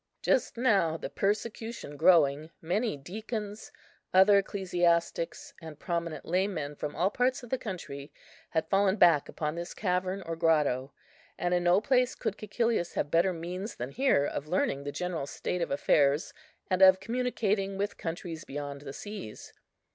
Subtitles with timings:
[0.23, 3.71] Just now, the persecution growing, many deacons,
[4.15, 8.11] other ecclesiastics, and prominent laymen from all parts of the country
[8.49, 10.91] had fallen back upon this cavern or grotto;
[11.37, 15.27] and in no place could Cæcilius have better means than here of learning the general
[15.27, 16.33] state of affairs,
[16.67, 19.53] and of communicating with countries beyond the seas.